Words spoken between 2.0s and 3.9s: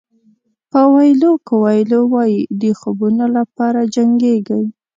وایي د خوبونو لپاره